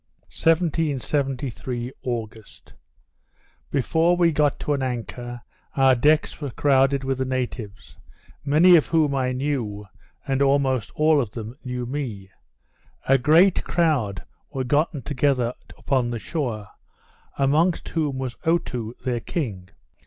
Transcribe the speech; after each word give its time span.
_1773 0.43 1.91
August 2.01 2.73
Before 3.69 4.17
we 4.17 4.31
got 4.31 4.59
to 4.61 4.73
an 4.73 4.81
anchor, 4.81 5.41
our 5.75 5.93
decks 5.93 6.41
were 6.41 6.49
crowded 6.49 7.03
with 7.03 7.19
the 7.19 7.23
natives; 7.25 7.99
many 8.43 8.75
of 8.75 8.87
whom 8.87 9.13
I 9.13 9.31
knew, 9.31 9.85
and 10.27 10.41
almost 10.41 10.89
all 10.95 11.21
of 11.21 11.29
them 11.33 11.55
knew 11.63 11.85
me. 11.85 12.31
A 13.07 13.19
great 13.19 13.63
crowd 13.63 14.23
were 14.49 14.63
gotten 14.63 15.03
together 15.03 15.53
upon 15.77 16.09
the 16.09 16.17
shore; 16.17 16.69
amongst 17.37 17.89
whom 17.89 18.17
was 18.17 18.35
Otoo 18.43 18.95
their 19.05 19.19
king. 19.19 19.69